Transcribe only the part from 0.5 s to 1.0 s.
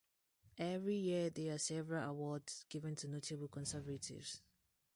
Every